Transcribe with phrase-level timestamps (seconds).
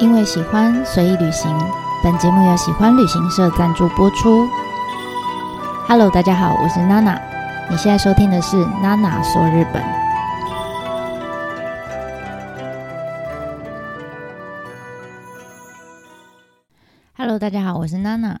[0.00, 1.54] 因为喜欢随意旅行，
[2.02, 4.48] 本节目由喜欢旅行社赞助播出。
[5.86, 7.20] Hello，大家好，我是娜娜。
[7.70, 9.84] 你现在收听的是娜娜说日本。
[17.18, 18.40] Hello，大家好，我是娜娜。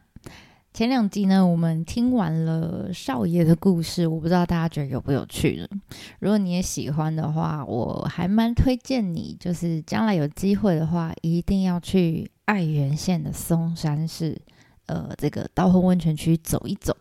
[0.72, 5.79] 前两集呢，我们听完了少爷的故事，我不知道大家觉得有不有趣呢？
[6.18, 14.40] 如果你也喜欢的话，我还蛮推荐你，就是将来有机会的话，一定要去爱媛县的松山市，
[14.86, 16.96] 呃，这个刀锋温泉区走一走。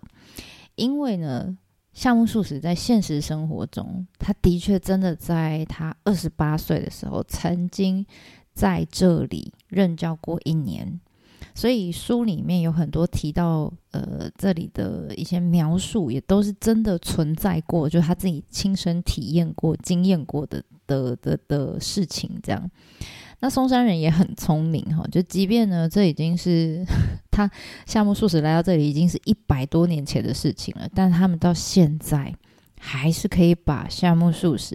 [0.75, 1.57] 因为呢，
[1.93, 8.05] 夏目漱石在现实生活中，他的确真的在他二十八岁的时候，曾经
[8.53, 10.99] 在这里任教过一年。
[11.59, 22.29] 所以书里面有很多提到，呃，这里的一些描述也都是真的存在过，就他自己亲身体验过、经验过的的的的事情。
[22.41, 22.71] 这样，
[23.41, 26.85] 那松山人也很聪明哈，就即便呢，这已经是
[27.29, 27.51] 他
[27.85, 32.33] 夏目漱石来到这里已经是一百多年前的事情了，但他们到现在
[32.79, 34.73] 还是可以把夏目漱石，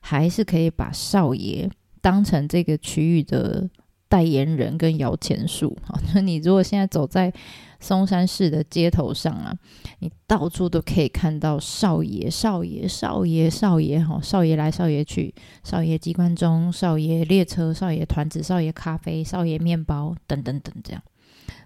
[0.00, 1.68] 还是可以把少爷
[2.00, 3.68] 当成这个区域的。
[4.14, 7.32] 代言人跟摇钱树， 哈，那你如果现在走在
[7.80, 9.52] 松山市的街头上啊，
[9.98, 21.02] 你到处都可以看到少爷、少爷、少爷、少爷，哈，少爷来，少爷去，少爷机关钟，少爷列车，少爷团子，少爷咖啡，少爷面包，等等等，这样。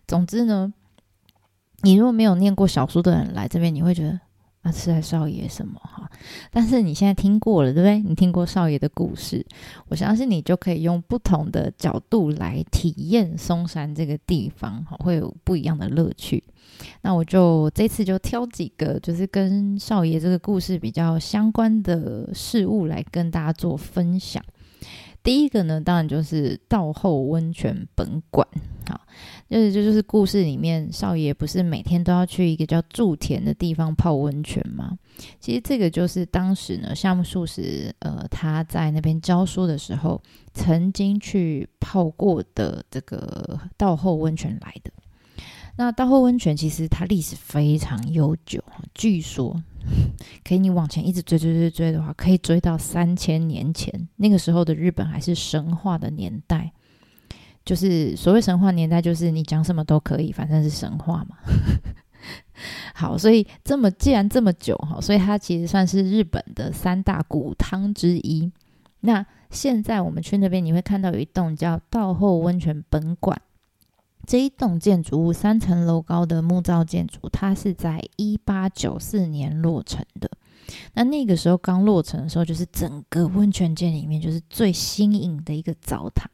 [0.07, 0.73] 总之呢，
[1.83, 4.19] 你如果没有念过小说的人来这边，你会觉得。
[4.63, 6.11] 啊，是在少爷什么哈？
[6.51, 8.01] 但是你现在听过了，对不对？
[8.01, 9.45] 你听过少爷的故事，
[9.89, 16.43] 我相信你就可以用不同的角度来体验松山这个地方，哈，会有不一样的乐趣。
[17.03, 24.43] 那我就这次就挑几个，就是跟少爷这个故事比较相关的事物来跟大家做分享。
[25.23, 28.47] 第一个呢，当然就是道后温泉本馆，
[28.89, 29.01] 好，
[29.49, 34.99] 就是这就是故事里面少爷不是每天都要去一个叫筑田的地方泡温泉吗？
[35.41, 40.21] 其实这个就是当时呢，夏目漱石呃他在那边教书的时候，
[40.53, 44.93] 曾经去泡过的这个道后温泉来的。
[45.77, 48.63] 那道后温泉其实它历史非常悠久，
[48.95, 49.63] 据说。
[50.45, 54.09] 可以，你往前一直追追追追的话，可以追到三千年前。
[54.17, 56.71] 那个时候的日本还是神话的年代，
[57.69, 61.37] 就是所谓神话年代，就是你讲什么都可以，反正是神话嘛。
[62.95, 68.51] 好，所以这么既然这么久哈，所以它其实算是日本的三大古汤之一。
[69.01, 73.39] 那现在我们去那边，你会看到有一栋叫道后温泉本馆。
[74.27, 80.31] 这一栋建筑物三层楼高的木造建筑，它是在一八九四年落成的。
[80.95, 86.31] 那那个时候刚落成的时候，就是整个温泉街里面就是最新颖的一个澡堂。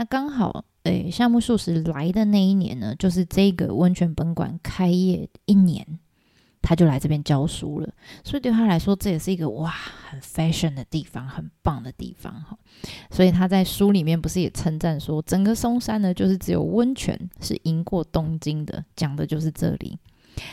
[0.00, 5.86] 那刚好，诶，夏目漱石来的那一年呢，就是这个温泉本馆开业一年。
[6.62, 7.92] 他就来这边教书了，
[8.24, 9.70] 所以对他来说，这也是一个哇，
[10.08, 12.58] 很 fashion 的地方，很棒的地方哈。
[13.10, 19.98] 所以他在书里面不是也称赞说，整个松山呢，就是只有温泉是赢过东京的，讲的就是这里。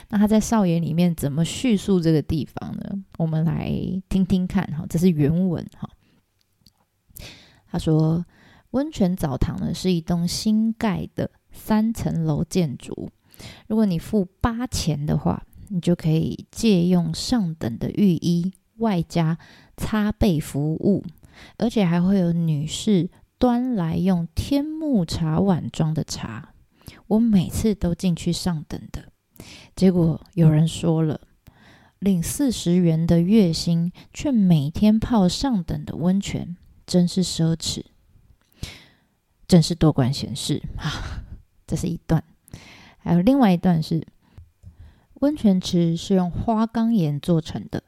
[0.09, 3.01] 那他在少爷里面怎么叙述这个地方呢？
[3.17, 3.71] 我们来
[4.09, 5.89] 听听看哈，这是原文哈。
[7.69, 8.25] 他说，
[8.71, 13.09] 温泉澡堂呢是一栋新盖的三层楼建筑，
[13.67, 15.43] 如果你付八钱的话。
[15.69, 19.37] 你就可以借用上等的浴衣，外加
[19.75, 21.03] 擦背服务，
[21.57, 26.53] 而且还会有女士端来用天目茶碗装的茶。
[27.07, 29.11] 我每次都进去上等的，
[29.75, 31.19] 结果有人说了，
[31.99, 36.55] 领四十元的月薪，却每天泡上等的温泉，
[36.85, 37.83] 真是奢侈，
[39.47, 41.23] 真是多管闲事啊！
[41.65, 42.23] 这是一段，
[42.97, 44.05] 还有另外一段是。
[45.21, 47.81] 温泉池是用花岗岩做成的，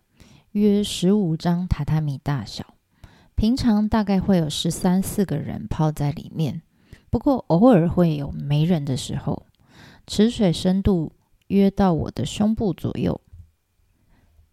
[0.53, 2.74] 约十五张榻榻米大小，
[3.36, 6.63] 平常大概会有十三四个人泡在里面。
[7.12, 9.45] 不过偶尔会有没人的时候。
[10.07, 11.12] 池水深度
[11.50, 13.22] 约到我的胸部左右，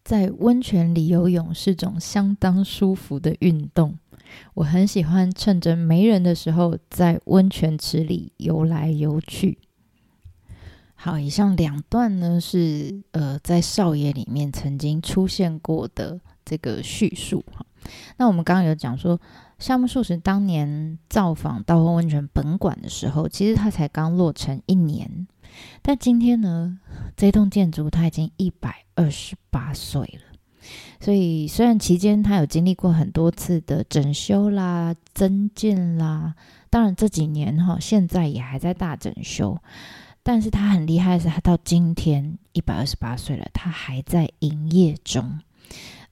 [0.04, 3.98] 在温泉里游泳是种相当舒服的运动。
[4.54, 9.58] 我很喜欢趁着没人的时候，在温泉池里游来游去。
[10.94, 17.66] 好，以上两段呢是呃在少爷里面曾经出现过的这个叙述哈。
[18.16, 19.20] 那我们刚刚有讲说，
[19.58, 25.28] 夏目漱石当年造访道后温泉本馆的时候，其实他才刚落成一年，
[25.82, 26.80] 但今天呢，
[27.14, 30.25] 这栋建筑他已经一百二十八岁了。
[31.00, 36.34] 所以虽然期间他有经历过很多次的整修啦、增建啦，
[36.70, 39.56] 当然这几年哈，现在也还在大整修。
[40.22, 45.38] 但是他很厉害的是，他到今天一百二十八岁了，他还在营业中。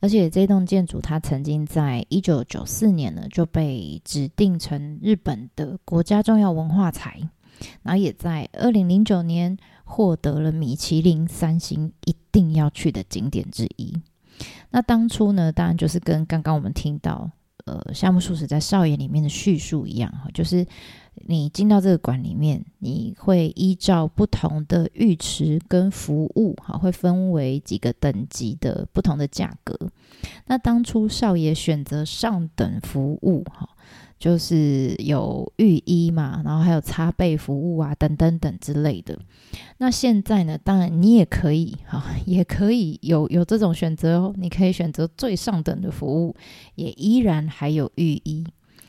[0.00, 7.18] 而且这栋建筑，它曾经在一九九四年呢就被指定成日本的国家重要文化财，
[7.82, 13.94] 然后也在二零零九年获得了米其林三星一定要去的景点之一。
[14.70, 17.31] 那当初呢，当然就是跟刚刚我们听到
[17.64, 20.66] 呃夏目漱石在少爷里面的叙述一样哈，就是。
[21.26, 29.78] 你进到这个馆里面，你会依照不同的浴池跟服务，哈，会分为几个等级的不同的价格。
[30.46, 33.69] 那当初少爷选择上等服务，哈，
[34.19, 39.19] 就是有浴衣嘛，然后还有擦背服务啊，等等等之类的。
[39.78, 44.34] 那现在呢，当然你也可以， 哈，也可以有有这种选择哦。
[44.37, 46.34] 你可以选择最上等的服务，
[46.75, 48.46] 也依然还有浴衣，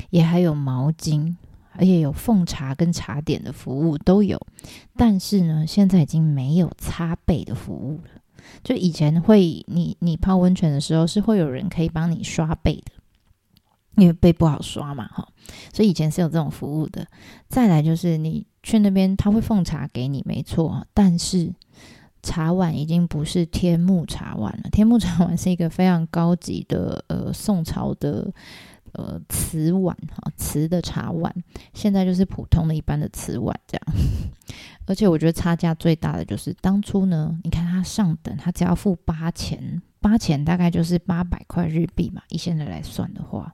[0.10, 1.36] 也还有毛巾。
[1.78, 4.40] 而且有奉茶跟茶点的服务都有，
[4.96, 8.22] 但是呢，现在已经没有擦背的服务了。
[8.64, 12.94] 就以前会，你你泡温泉的时候是会有人可以帮你刷背的，
[13.98, 15.28] 因为背不好刷嘛，哈。
[15.74, 17.06] 所以以前是有这种服务的。
[17.48, 21.54] 再来就是你去那边，他会奉茶给你，没错，但是
[22.24, 24.70] 茶碗已经不是天目茶碗了。
[24.72, 28.34] 天目茶碗是一个非常高级的，呃，宋朝的。
[28.98, 31.34] 呃，瓷碗哈，瓷的茶碗，
[31.74, 33.96] 现在就是普通的一般的瓷碗这样。
[34.88, 43.54] 而且我觉得差价最大的就是当初呢，你看它上等，它只要付八千，八千大概就是八百块日币嘛，以现在来算的话，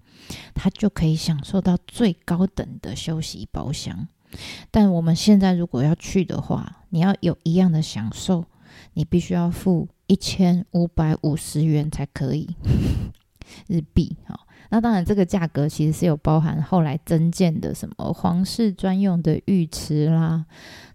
[0.53, 4.07] 它就可以享受到最高等的休息包厢。
[4.69, 8.45] 但我们现在如果要去的话，你要有一样的享受，
[8.93, 12.55] 你必须要付一千五百五十元才可以
[13.67, 14.39] 日币哈。
[14.73, 20.45] 那当然，这个价格其实是有包含后来增建的什么皇室专用的浴池啦，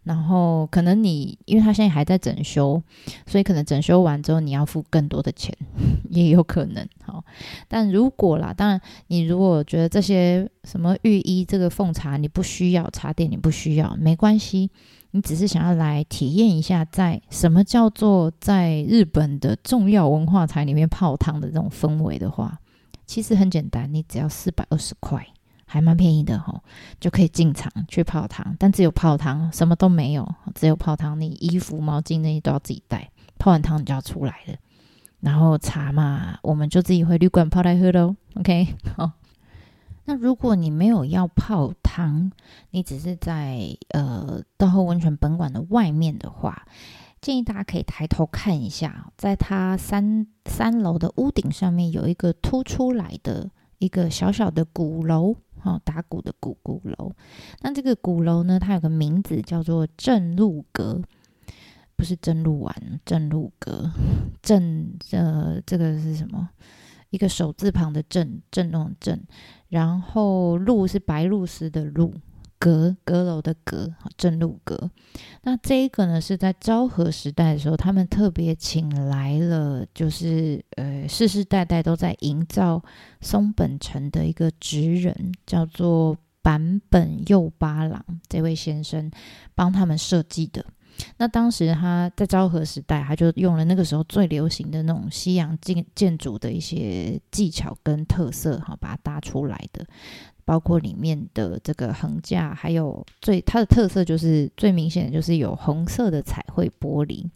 [0.02, 2.82] 然后可能你因为它现在还在整修，
[3.26, 5.55] 所以可能整修完之后你要付更多的钱，
[6.08, 6.88] 也有可能。
[7.05, 7.23] 好，
[7.69, 14.70] 但如果啦，当然你如果觉得这些什么浴衣、这个奉茶你不需要，茶点你不需要，没关系，
[15.11, 22.58] 你只是想要来体验一下，在什么叫做在日本的重要文化财里面泡汤的这种氛围的话。
[23.06, 25.26] 其实很简单，你只要四百二十块，
[25.64, 26.61] 还蛮便宜的哈，
[26.99, 28.56] 就可以进场去泡汤。
[28.58, 31.20] 但只有泡汤，什么都没有，只有泡汤。
[31.20, 33.11] 你衣服、毛巾那些都要自己带。
[33.38, 34.55] 泡完汤你就要出来了。
[35.20, 38.17] 然后茶嘛，我们就自己回旅馆泡来喝喽。
[38.35, 39.12] OK，好。
[40.05, 42.31] 那如果你没有要泡汤，
[42.70, 46.67] 你只是在呃道后温泉本馆的外面的话。
[47.26, 57.11] 建议大家可以抬头看一下，在它三三楼的屋顶上面有一个凸出来的一个小小的鼓楼，哈，打鼓的鼓鼓楼。
[57.62, 61.02] 那这个鼓楼呢，它有个名字叫做正路阁，
[61.96, 63.90] 不是正路丸，正路阁。
[64.40, 66.49] 正呃，这个是什么？
[67.11, 69.20] 一个手字旁的正，正那种正，
[69.69, 72.14] 然后路是白露丝的路。
[72.58, 74.91] 阁阁楼的阁，正路阁。
[75.43, 82.82] 那这一个呢，是在昭和时代的时候，他们特别请来了，就是呃，世世代代都在营造
[83.20, 89.10] 松本城的一个职人，叫做坂本右八郎这位先生
[89.55, 90.65] 帮他们设计的。
[91.19, 99.86] 那当时他在昭和时代，他就用了那个时候最流行的那种西洋建建筑的一些技巧跟特色，哈，把它搭出来的。
[100.46, 107.29] 包括里面的这个横架，还有最它的特色就是最明显的就是有红色的彩绘玻璃，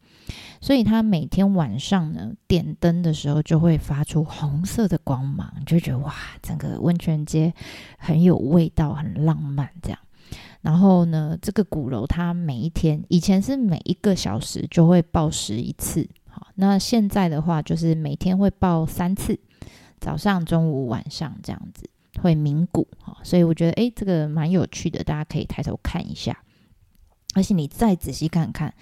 [0.60, 7.52] 所以它每天晚上呢点灯的时候就会发出红色的光芒，就觉得哇，整个温泉街
[7.98, 9.98] 很有味道，很浪漫这样。
[10.60, 19.36] 然后呢，这个鼓楼它每一天以前是每一个小时就会报时一次，好，那现在的话就是每天会报三次，
[19.98, 21.90] 早上、中午、晚上这样子。
[22.20, 26.42] 会鸣鼓哈，所以我觉得诶，这个蛮有趣的，大家可以抬头看一下。
[27.34, 28.74] 而且你再仔细看看，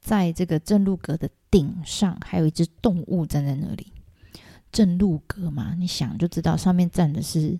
[0.00, 3.92] 在这个正路阁的顶上，还有一只动物站在那里。
[4.70, 7.58] 正路阁嘛，你想就知道上面站的是。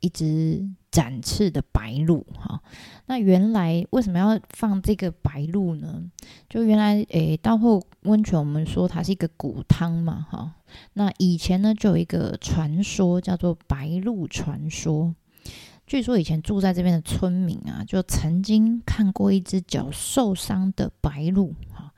[0.00, 0.62] 一只
[0.96, 2.62] 展翅的白鹭，哈，
[3.04, 6.02] 那原来为什么要放这个白鹭呢？
[6.48, 10.54] 就原来，诶，到后温泉我们说它是一个古汤嘛，哈，
[10.94, 15.14] 那以前呢就有一个传说叫做白鹭传说，
[15.86, 21.92] 据说以前住在这边的村民啊，就曾经看过一只脚受伤的白鹭，哈，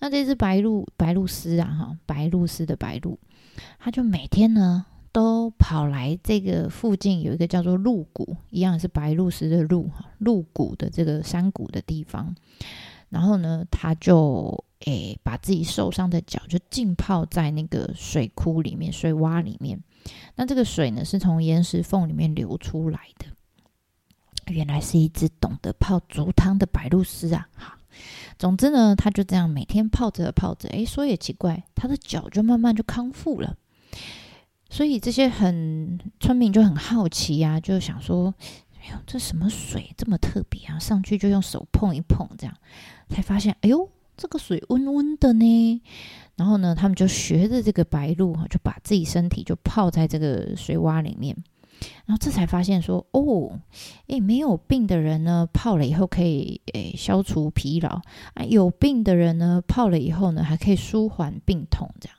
[0.00, 3.16] 那这只白鹭白鹭丝啊，哈，白鹭丝的白鹭。
[3.78, 12.34] 它就每天呢都跑来这个附近有一个叫做鹿谷，一样是白鹭鸶的鹿，鹿谷的这个山谷的地方。
[13.10, 19.78] 然后呢，他就诶把自己受伤的脚就浸泡在那个水窟里面、水洼里面。
[20.34, 23.26] 那这个水呢，是从岩石缝里面流出来的。
[24.52, 27.48] 原来是一只懂得泡竹汤的白鹭鸶啊！
[27.54, 27.74] 好，
[28.38, 33.56] 总之呢，他就这样每天泡着泡着，诶，说也奇怪，他的脚就慢慢就康复了。
[34.72, 38.32] 所以这些很村民就很好奇呀，就想说：
[38.80, 40.78] 哎呦，这什么水这么特别啊？
[40.78, 42.56] 上去就用手碰一碰，这样
[43.10, 43.86] 才发现，哎呦，
[44.16, 45.82] 这个水温温的呢。
[46.36, 51.36] 然后呢，他们就学着这个白鹭哈，就把自己身体就泡在这个水洼里面。
[52.06, 53.60] 然后这才发现说哦，
[54.06, 58.00] 诶，没有病的人呢，泡了以后可以诶消除疲劳
[58.32, 61.90] 啊；有病的人呢，泡了以后呢，还可以舒缓病痛。
[62.00, 62.16] 这样，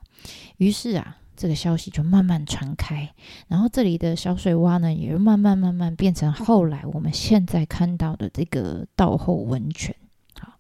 [0.58, 3.10] 于是啊，这个消息就慢慢传开。
[3.48, 9.96] 然后这里的小水洼呢，也慢慢慢慢变成后来我们现在看到的这个道后温泉。
[10.40, 10.54] 好，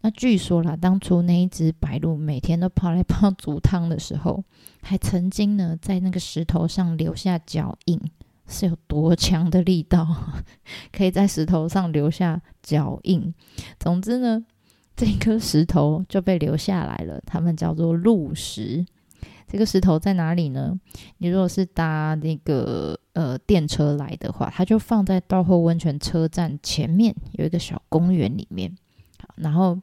[0.00, 4.44] 那据说啦，当初那一只白鹭每天都跑来泡竹汤的时候，
[4.82, 8.00] 还曾经呢在那个石头上留下脚印。
[8.52, 10.04] 是有多强的力道，
[10.90, 13.32] 可以在石头上留下脚印。
[13.78, 14.44] 总之呢，
[14.96, 17.22] 这颗石头就被留下来了。
[17.24, 18.84] 他们叫做鹿石。
[19.50, 20.78] 这个石头在哪里呢？
[21.18, 28.76] 你如果是搭那个呃电车来的话，它就放在道后温泉车站前面有一个小公园里面。
[29.36, 29.78] 然后。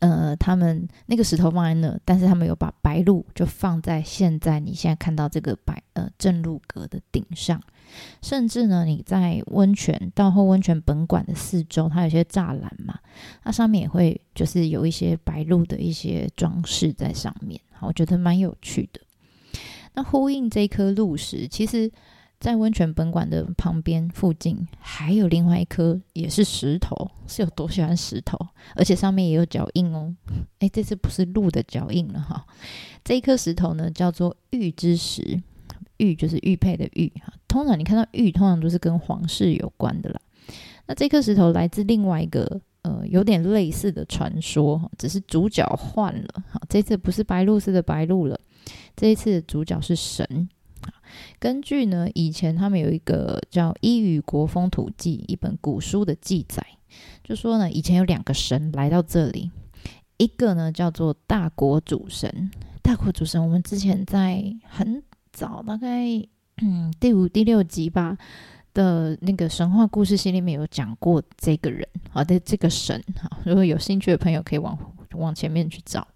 [0.00, 7.62] 呃，他们那个石头放在那，但是他们有把白鹭就放在现在你现在看到这个白呃正路阁的顶上，
[8.20, 12.98] 甚至呢，你在温泉到后温泉本馆的四周，它有些栅栏嘛，
[13.44, 19.00] 它上面也会就是有一些白鹭的一些装饰在上面，好，我觉得蛮有趣的。
[19.94, 21.90] 那呼应这颗鹿石，其实。
[22.40, 28.36] 在温泉本馆的旁边附近，还有另外一颗也是石头，是有多喜欢石头，
[28.74, 30.14] 而且上面也有脚印哦。
[30.58, 32.44] 哎，这次不是鹿的脚印了哈。
[33.02, 35.40] 这一颗石头呢，叫做玉之石，
[35.96, 37.32] 玉就是玉佩的玉哈。
[37.48, 40.20] 通常你看到玉，通常都是跟皇室有关的啦。
[40.86, 42.60] 那这颗石头来自另外一个，
[43.14, 46.44] 有点类似的传说，只是主角换了。
[46.68, 48.36] 这次不是白鹭似的白露了，
[48.96, 50.48] 这一次的主角是神。
[51.38, 56.66] 根据呢，以前他们有一个叫《伊予国风土记》一本古书的记载，
[57.22, 59.52] 就说呢，以前有两个神来到这里，
[60.16, 62.50] 一个呢叫做大国主神。
[62.82, 65.00] 大国主神，我们之前在很
[65.32, 66.04] 早，大概
[66.60, 68.18] 嗯第五、第六集吧
[68.74, 74.76] 的那个神话故事系里面有讲过这个人，好的这个神，哈，如果有兴趣的朋友可以往
[75.12, 76.06] 往前面去找。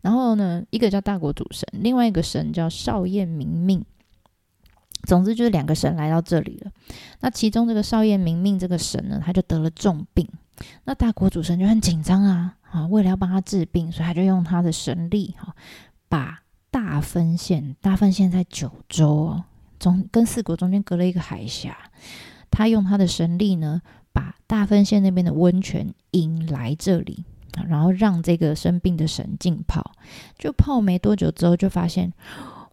[0.00, 3.84] 然后呢，一个叫大国主神，另外一个神叫少燕明命。
[5.04, 6.70] 总之就是两个神来到这里了。
[7.20, 10.28] 那其中这个少爷明命这个神呢，他就得了重病。
[10.84, 15.56] 那大国主神就很紧张啊，啊，为了要帮他治病，所以他就用他的神力，哈，
[16.08, 19.44] 把大分县，大分县在九州哦，
[19.82, 21.76] 中跟四国中间隔了一个海峡。
[22.50, 27.24] 他用他的神力呢，把大分县那边的温泉引来这里，
[27.68, 29.82] 然后让这个生病的神浸泡。
[30.38, 32.12] 就泡没多久之后，就发现。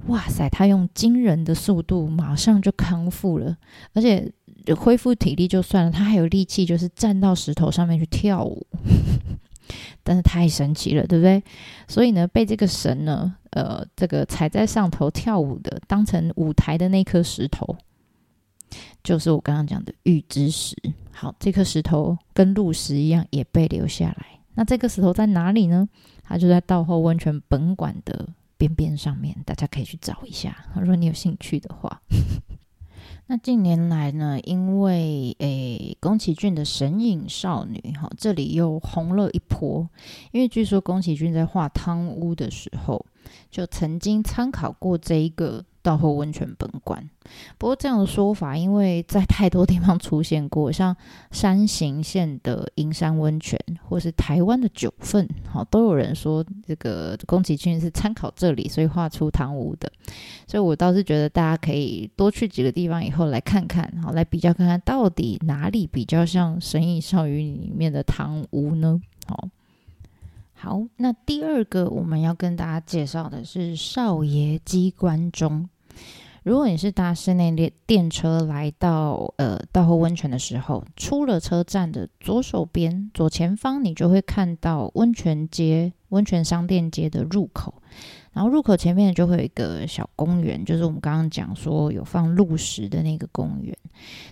[0.08, 0.48] 哇塞！
[0.48, 3.58] 他用惊人的速度，马上就康复了，
[3.94, 4.32] 而且
[4.74, 8.66] 恢复体力就算了，他还有力气，就是站到石头上面去跳舞，
[10.04, 11.44] 但是太神奇了，对不对？
[11.88, 17.78] 所以呢，被这个神呢，呃，这个踩在上头跳舞的，当成舞台的那颗石头，
[19.04, 20.76] 就是我刚刚讲的玉之石。
[21.12, 24.26] 好，这颗石头跟鹿石一样，也被留下来。
[24.56, 25.88] 那这个石头在哪里呢？
[26.24, 28.28] 它就在道后温泉本馆的。
[28.60, 30.54] 边边上面，大家可以去找一下。
[30.76, 32.02] 如果你有兴趣的话，
[33.32, 39.88] 那近年来呢，因为诶宫崎骏的《神隐少女》哈，这里又红了一波。
[40.32, 43.06] 因为据说宫崎骏在画汤屋的时候，
[43.52, 45.64] 就曾经参考过这一个。
[45.82, 47.10] 道后温泉本馆，
[47.58, 50.96] 不过这样的说法，因为在太多地方出现过，像
[51.32, 59.92] 山形县的银山温泉，或是台湾的九份，好，都有人说这个宫崎骏是参考这里，所以画出汤屋的。
[60.48, 69.00] 所以我倒是觉得大家可以多去几个地方以后来看看，好，来比较看看到底哪里比较像《神隐少女》里面的汤屋呢？
[69.28, 69.48] 好。
[70.62, 75.70] 好，那第二个我们要跟大家介绍的是少爷机关中。
[76.44, 87.74] 如果你是搭室内电电车来到呃道后温泉的时候，出了车站的左手边左前方，你就会看到温泉街、温泉商店街的入口。
[88.34, 93.74] 然后入口前面就会有一个小公园，就是我们刚刚讲说有放鹿石的那个公园。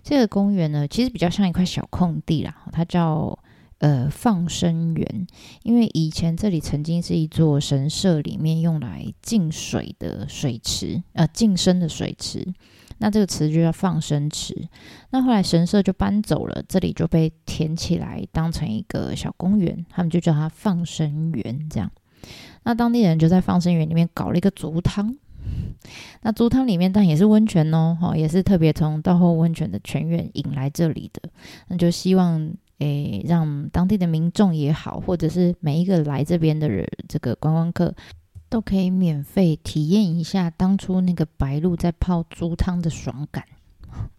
[0.04, 3.38] 这个公园呢，其实比较像一块小空地啦，它叫
[3.80, 5.28] 呃放生园，
[5.64, 12.46] 因为以前这里曾经是一座神社里面用来净水的水池，呃净身的水池。
[13.00, 14.68] 那这个池就叫放生池。
[15.12, 21.70] 那后来神社就搬走了，这里就被填起来，当成一个小公园，他们就叫它放生园。
[21.70, 21.92] 这样，
[22.64, 25.16] 那当地人就在放生园里面搞了一个足汤。
[26.24, 31.30] 那足汤里面当然也是温泉哦，哈，也是特别从道后温泉的泉源引来这里的。
[31.68, 37.94] 那就希望诶，让当地的民众也好，或者是每一个来这边的人，这个观光客。
[38.50, 43.44] 都可以免费体验一下当初那个白鹿在泡猪汤的爽感。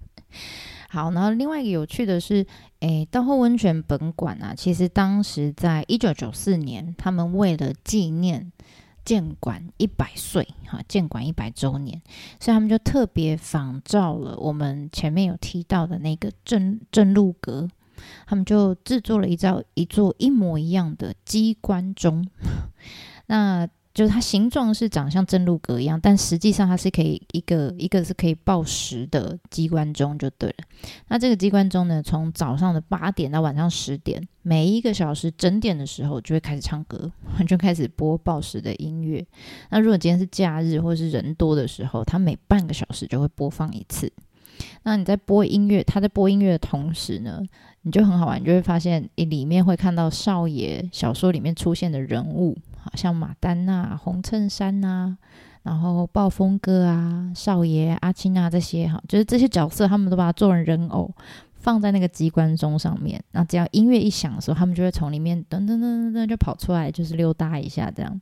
[0.90, 2.46] 好，然后另外一个有趣的是，
[2.80, 8.52] 诶，道后温泉本馆啊，其实当时在一九九四年，他们为了纪念
[9.02, 12.02] 建馆一百岁，哈，建馆一百周年，
[12.38, 17.66] 所以他们就特别仿照了我们前面有提到的那个正正路阁，
[18.26, 22.26] 他们就制作了一造一座一模一样的机关钟，
[23.26, 23.68] 那。
[23.94, 30.64] 就是它形状是长像正路格一样，但实际上它是可以一个一个是可以报时的机关钟就对了。
[31.08, 37.10] 那这个机关钟呢，从早上的八点到晚上十点，每一个小时整点的时候就会开始唱歌，
[37.48, 39.26] 就开始播报时的音乐。
[39.70, 44.12] 那如果今天是假日或是人多的时候，它每半个小时就会播放一次。
[44.84, 47.40] 那你在播音乐，它在播音乐的同时呢，
[47.82, 52.56] 你就很好玩，你就会发现里面会看到少爷小说里面出现的人物。
[52.80, 55.14] 好像马丹娜、红衬衫呐，
[55.62, 61.12] 然后暴风哥啊、少爷、阿青啊这些哈，就是这些角色，他们都把它做成人偶，
[61.56, 63.22] 放在那个机关钟上面。
[63.32, 68.18] 那只要音乐一响的时候，他们就会从里面噔噔噔噔噔就跑出来，就是溜达一下这样。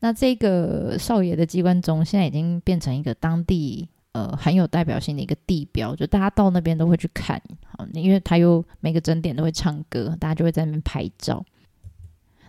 [0.00, 7.40] 那这个少爷的机关钟现在已经变成一个当地呃很有代表性的一个地标，就大家到那边都会去看，
[7.76, 11.44] 好，因为他又每个整点都会唱歌，大家就会在那边拍照。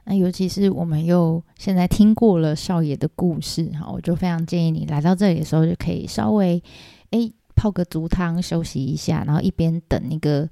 [0.05, 6.63] 那尤其是我们又现在听过了少爷的故事，哈，我就非常建议你来到这里的时候，就可以稍微
[7.09, 10.47] 诶泡个足汤休息一下，然后一边等那个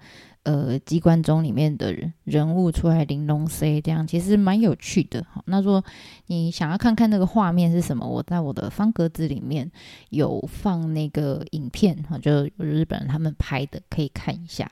[0.45, 5.21] 呃机关钟里面的人人物出来玲珑 C，这样其实蛮有趣的。
[5.23, 5.83] 哈，那说
[6.27, 9.69] 你想要看看那个画面是什么，我在我的方格子里面
[10.09, 14.71] 有放那个影片，哈，就日本人他们拍的，可以看一下。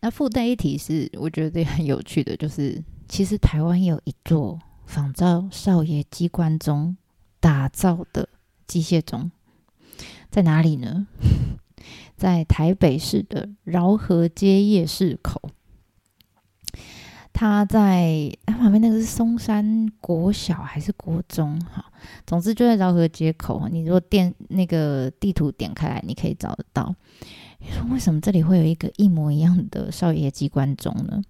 [0.00, 2.84] 那附带一提是，我觉得也很有趣的，就是。
[3.08, 6.96] 其实台湾有一座仿照少爷机关钟
[7.38, 8.28] 打造的
[8.66, 9.30] 机械钟，
[10.28, 11.06] 在哪里呢？
[12.16, 15.40] 在台北市的饶河街夜市口。
[17.32, 21.60] 它在它旁边那个是松山国小还是国中？
[21.60, 21.84] 哈，
[22.26, 23.68] 总之就在饶河街口。
[23.70, 26.94] 你如果电那个地图点开来，你可以找得到。
[27.58, 31.20] 你说为什么这里会有一个一模一样的少爷机关钟呢？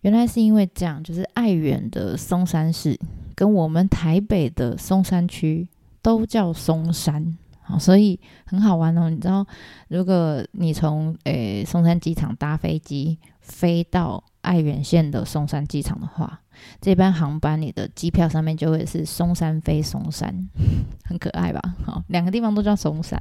[0.00, 2.98] 原来是因为这样，就是爱媛的松山市
[3.36, 5.68] 跟我们台北的松山区
[6.02, 7.36] 都叫松山，
[7.70, 9.08] 好，所以很好玩哦。
[9.08, 9.46] 你知道，
[9.88, 16.40] 如果你从诶松山机场搭飞机飞到爱媛县的松山机场的话，
[16.80, 20.48] 这班航班你的机票上面就会是松山飞松山，
[21.04, 21.60] 很可爱吧？
[21.84, 23.18] 好，两个地方都叫松山，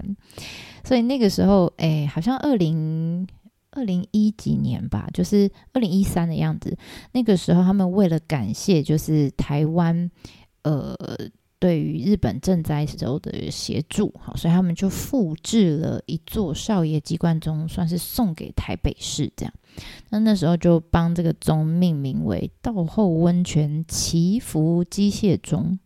[0.84, 3.28] 所以那个时候，诶，好像二零。
[3.74, 6.76] 二零一几年吧，就是二零一三的样子。
[7.12, 10.10] 那个时候，他们为了感谢，就是台湾，
[10.64, 10.96] 呃，
[11.60, 19.54] 对于日本赈灾时候的协助，好，所以他们就复制了一座少爷机关钟，算是送给台北市这样。
[20.10, 25.78] 那那时候就帮这个钟命名为道后温泉祈福机械钟。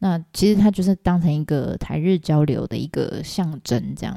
[0.00, 4.16] 那其实它就是当成一个台日交流的一个象征，这样。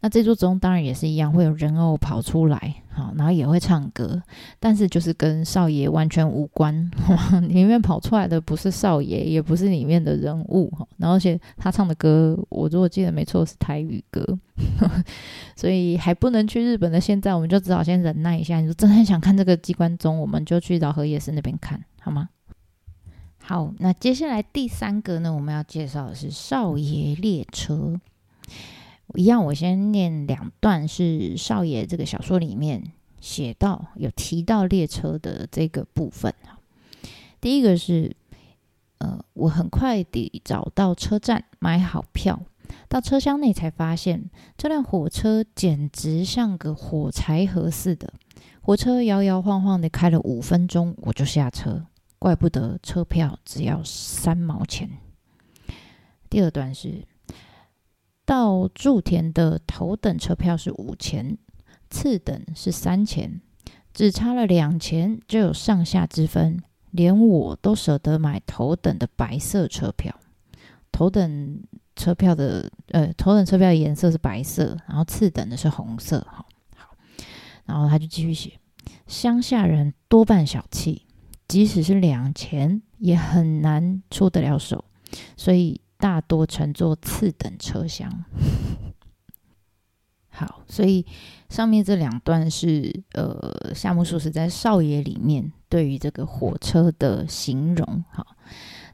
[0.00, 4.22] 那这座钟当然也是一样，会有人偶跑出来，好，然后也会唱歌，
[4.58, 6.90] 但是就是跟少爷完全无关。
[7.48, 10.86] 里面跑出来的不是少爷，也不是里面的人物，哈。
[10.96, 14.24] 然后而且他唱的歌，我如果记得没错是台语歌，
[15.56, 16.98] 所以还不能去日本的。
[16.98, 18.60] 现在我们就只好先忍耐一下。
[18.60, 22.30] 你说真的很想看这个机关钟，我们就去饶河夜市那边看好吗？
[23.48, 27.98] 好，那接下来第三个呢，我们要介绍的是少爷列车。
[29.14, 36.34] 一样，我先念两段，是少爷这个小说里面写到有提到列车的这个部分。
[37.40, 38.14] 第一个是，
[38.98, 42.42] 呃，我很快地找到车站，买好票，
[42.86, 48.12] 到车厢内才发现，这辆火车简直像个火柴盒似的。
[48.60, 51.86] 火车摇摇晃晃的开了五分钟，我就下车。
[52.18, 54.90] 怪不得车票只要三毛钱。
[56.28, 57.06] 第二段是
[58.24, 61.38] 到筑田的头等车票是五钱，
[61.88, 63.40] 次等是三钱，
[63.94, 70.14] 只差了两钱就有上下之分，连我都舍得买头等的白色车票。
[70.92, 71.62] 头等
[71.96, 76.26] 车票的呃，头等车票的颜色是白色，然后次等的是红色。
[76.30, 76.96] 好，好，
[77.64, 78.58] 然后他就继续写：
[79.06, 81.06] 乡下人多半小气，
[81.48, 84.84] 即使是两钱也很难出得了手，
[85.36, 85.80] 所以。
[86.00, 88.08] 大多乘坐次等车厢。
[90.30, 91.04] 好，所以
[91.48, 98.04] 上面这两段是呃夏目漱石在《少爷》里面对于这个火车的形容。
[98.12, 98.24] 好，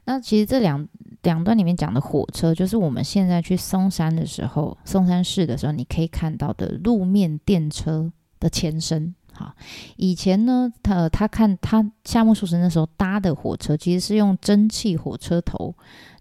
[0.05, 0.87] 那其实这两
[1.21, 9.13] 两段里面讲的火车，就是我们现在去松山的时候，松山市的时候，你可以看到的路面电车的前身。
[9.35, 9.53] 好，
[9.97, 15.75] 以前呢，他他看他夏目漱石那时候搭的火车，其实是用蒸汽火车头。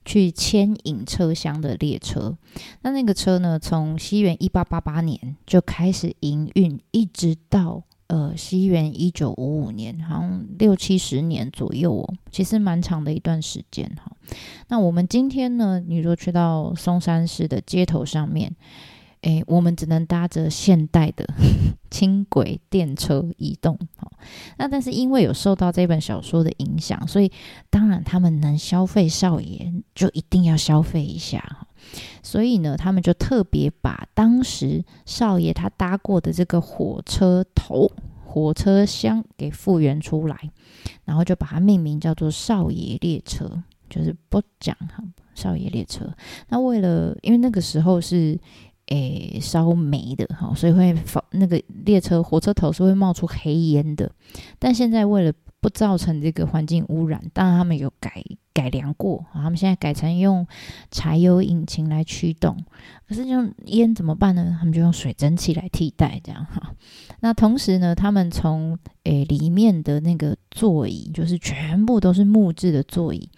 [0.07, 2.37] 去牵引车厢的列车，
[2.83, 3.59] 那那个车呢？
[3.59, 14.13] 从西元一八八八年就开始营运，一直到呃西元一九五五年，好像六七十年左右哦，其实蛮长的一段时间哈。
[14.69, 18.55] 那我们今天呢，你若去到松山市的街头上面。
[19.25, 21.27] 诶，我们只能搭着现代的
[21.91, 23.79] 轻轨电车移动。
[24.59, 27.33] 那但是因为有受到这本小说的影响，所以
[27.71, 31.67] 当然他们能消费少爷，就一定要消费一下。
[32.23, 37.91] 所以呢，他们就特别把当时少爷他搭过的这个火车头、
[38.27, 40.51] 火车厢给复原出来，
[41.05, 45.03] 然后就把它命名叫做少爷列车，就是不讲哈，
[45.35, 46.15] 少爷列车。
[46.49, 48.39] 那为了，因为那个时候是。
[48.87, 54.11] 诶，烧煤的哈，所以会放那个列车火车头是会冒出黑烟的。
[54.59, 60.47] 但现在为了不造成这个环境污染，当然他们有改改良过他们现在改成用
[60.91, 62.57] 柴油引擎来驱动。
[63.09, 64.55] 可是用烟怎么办呢？
[64.59, 66.75] 他们就用水蒸气来替代，这样哈。
[67.21, 73.31] 那同时呢，他们从诶里面的那个座椅，就是全部都是木质的座椅。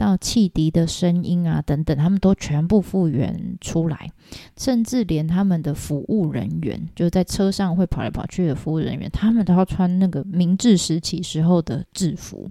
[0.00, 4.10] 到汽笛的声音啊，等等，他们都全部复原出来，
[4.56, 12.50] 甚至连他们的服务人员，就是在车上会跑来跑去的服务人员，他们都要穿那个明治时期时候的制服，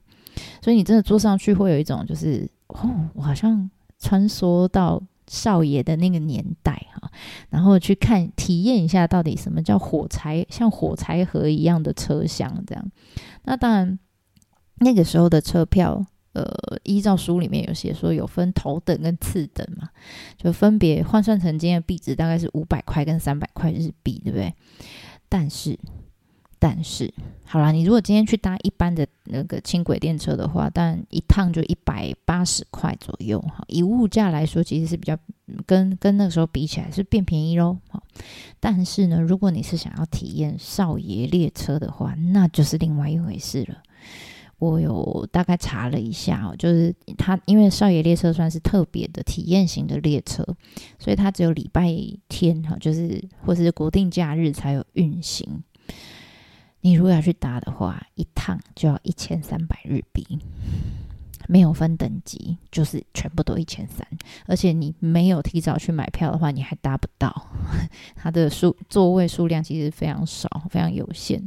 [0.61, 7.09] 所以你真的坐上去会有一种，就是哦，我好像穿梭到少爷的那个年代哈，
[7.49, 12.91] 然后去看体验一下到底什么叫火柴，像火柴盒一样的车厢这样。
[13.45, 13.97] 那当然，
[14.81, 16.05] 那个时候的车票。
[16.39, 19.89] 呃，依照书里面有写说有分头等跟次等嘛，
[20.37, 24.53] 就分别换算成今天的币值大概是五百块跟三百块日币，对不对？
[25.27, 25.77] 但是，
[26.57, 35.17] 但是，好啦，你如果今天去搭一般的那个轻轨电车的话，但一趟就一百八十块左右，哈，以物价来说，其实是比较
[35.65, 38.01] 跟跟那个时候比起来是变便宜喽，好。
[38.59, 43.83] 但是呢，如果你是想要体验少爷列车的话，那就是另外一回事了。
[44.59, 50.45] 我有大概查了一下，就是它因为少爷列车算是特别的体验型的列车，
[50.99, 51.89] 所以它只有礼拜
[52.27, 55.63] 天哈，就是或是国定假日才有运行。
[56.81, 60.39] 你如果要去搭的话，一趟就要一千三百日币。
[61.51, 64.07] 没有分等级，就是全部都一千三，
[64.45, 67.47] 而且你没有提早去买票的话，你还搭不到。
[68.15, 71.43] 它的数座位数量其实非常少，非常有限，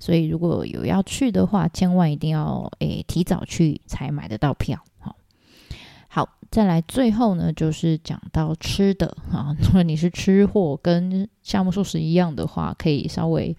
[0.00, 4.82] 所以如果有要去的话，千万一定要诶提早去才买得到票。
[4.98, 5.14] 好，
[6.08, 13.54] 好，再来最后呢，就是讲到吃的啊， 如果你是吃货，跟夏目漱石一样的话，可以稍微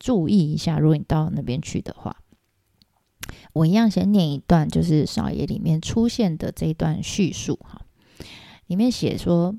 [0.00, 2.16] 注意一下，如果你到那边去的话。
[3.54, 7.80] 我一样先念一段，就是少爷里面出现的这一段叙述哈。
[8.66, 9.54] 里面写说：“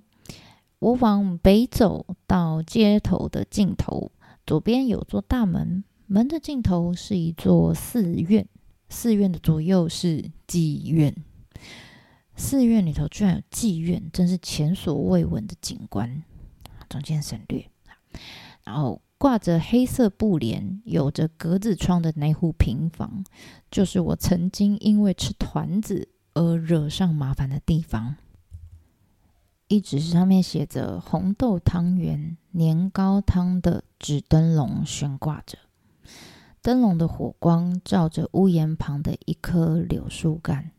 [0.79, 4.11] 我往北走到街头的尽头，
[4.45, 8.45] 左边有座大门，门的尽头是一座寺院，
[8.89, 11.15] 寺院的左右是妓院。
[12.35, 16.21] 寺院里头居然有妓院，真是前所未闻的景观。”
[16.89, 17.69] 中间省略，
[18.65, 19.01] 然后。
[19.17, 23.23] 挂着黑色布帘、有着格子窗的那户平房，
[23.71, 28.17] 就是我曾经因为吃团子而惹上麻烦的地方。
[29.67, 35.57] 一纸上面写着“红豆汤圆年糕汤”的纸灯笼悬挂着，
[36.61, 40.69] 灯笼的火光照着屋檐旁的一棵柳树干。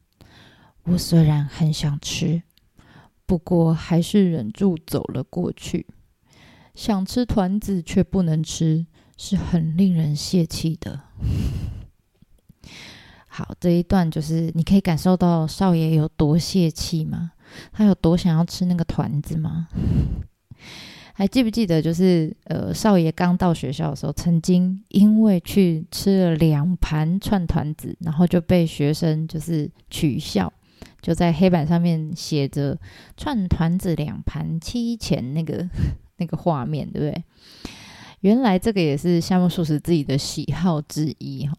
[0.85, 2.43] 我虽然很想吃，
[3.27, 5.89] 不过还是忍住走了过去。
[6.77, 8.87] 想吃团子却不能吃，
[9.17, 11.01] 是很令人泄气的。
[13.27, 17.33] 好，这一段就是你可以感受到少爷有多泄气吗？
[17.73, 19.69] 他有多想要吃那个团子吗？
[21.15, 30.53] 还记不记得，就是呃，少爷刚到学校的时候，曾经因为去吃了两盘串团子，然后就被学生就是取笑，
[31.01, 32.79] 就在黑板上面写着
[33.17, 35.67] “串团子两盘七钱”那个
[36.19, 37.25] 那个画面，对不对？
[38.21, 41.57] 原来这个也是夏目漱石自己的喜好之一哈。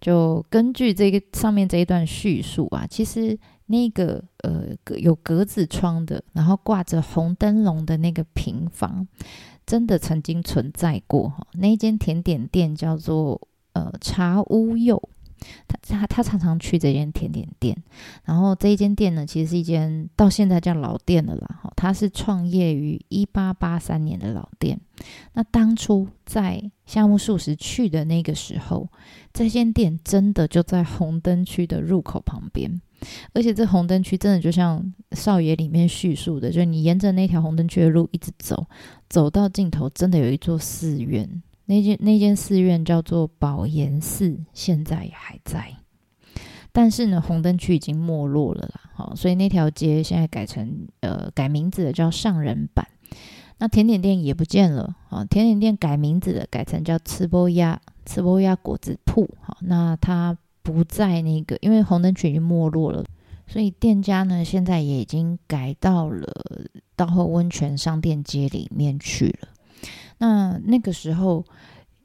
[0.00, 3.38] 就根据这个上面这一段叙述啊，其实。
[3.70, 9.06] 那个呃有格子窗的，然后挂着红灯笼的那个平房，
[9.66, 11.46] 真的曾经存在过哈。
[11.52, 13.38] 那间甜点店叫做
[13.74, 15.10] 呃茶屋柚，
[15.66, 17.76] 他他他常常去这间甜点店。
[18.24, 21.60] 然后这一间店呢，其实是一间到现在叫老店了啦。
[21.62, 24.80] 哈，它是创业于一八八三年的老店。
[25.34, 28.88] 那当初在夏目漱石去的那个时候，
[29.32, 32.80] 这间店真的就在红灯区的入口旁边。
[33.32, 38.66] 而且这红灯区真的就像少爷里面叙述的，就是你沿着那条红灯区的路一直走，
[39.08, 41.40] 走到尽头，真的有一座寺院。
[41.68, 45.76] 那间那间寺院叫做宝岩寺，现在也还在。
[46.72, 52.88] 但是呢，红灯区已经没落了啦，好，所以那条街现在改成呃改名字的叫上人版。
[53.58, 60.36] 那甜点店也不见了，啊，甜点店改名字的改成叫吃波鸭吃波鸭果子铺，好，那它。
[60.60, 63.02] 不在那个，因为红灯区已经没落了，
[63.46, 66.30] 所以店家呢现在也已经改到了
[66.94, 69.48] 道后温泉商店街里面去了。
[70.18, 71.44] 那那个时候，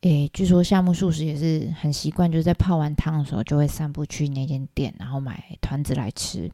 [0.01, 6.49] 诶，据说夏目漱石也是很习惯，就是在泡完汤的时候就会散步去那间店，然后买团子来吃。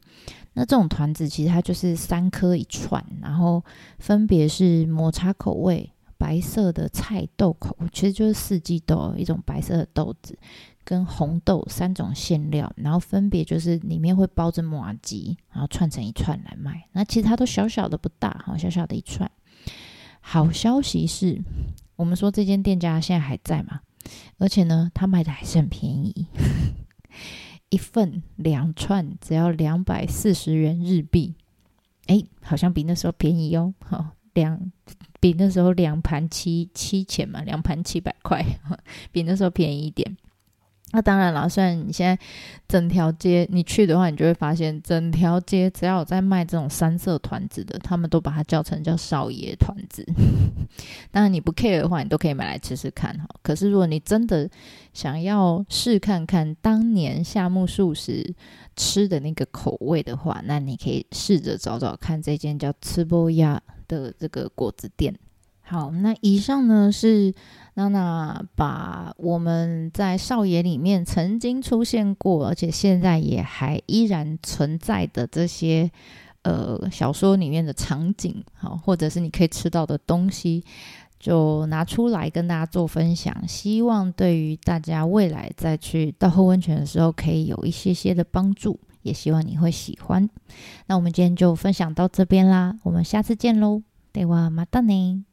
[0.54, 3.62] 那这种团子其实它就是三颗一串，然后
[3.98, 10.36] 分别是抹茶口味、白色的菜豆口，其实就是四季豆一种白色的豆子。
[10.82, 16.84] 跟红豆三种馅料，然后分别就是里面会包着马吉，然后串成一串来卖。
[16.92, 19.30] 那其实它都小小的不大，哈，小小的一串。
[20.20, 21.42] 好消息是，
[21.96, 23.80] 我们说这间店家现在还在嘛？
[24.38, 26.26] 而且呢，他卖的还是很便宜，
[27.70, 31.34] 一份两串只要两百四十元日币。
[32.06, 34.72] 哎，好像比那时候便宜哦，哈，两
[35.20, 38.44] 比那时候两盘七七钱嘛，两盘七百块，
[39.12, 40.16] 比那时候便宜一点。
[40.92, 42.18] 那当然了，虽然你现在
[42.66, 50.04] 整条街你去的话，你就会发现整条街只要有在卖这种三色团子的，他们都把它叫成叫少爷团子。
[51.12, 53.26] 当然你不 care 的话，你都可以买来吃吃看哈。
[53.42, 54.48] 可是如果你真的
[54.92, 58.34] 想要试看看当年夏目漱石
[58.74, 65.14] 吃的那个口味的话，那你可以试着找找看这间叫吃波鸭的这个果子店。
[65.70, 67.32] 好，那以上呢是
[67.74, 75.88] 娜娜把我们在少爷里面曾经出现过，而且现在也还依然存在的这些
[76.42, 80.64] 呃小说里面的场景，好，或者是你可以吃到的东西，
[81.20, 83.32] 就拿出来跟大家做分享。
[83.46, 88.80] 希望对于大家未来再去到后温泉的时候，可以有一些些的帮助。
[89.02, 90.28] 也希望你会喜欢。
[90.86, 95.29] 那我们今天就分享到这边啦，我们下次见喽，对哇，马达呢。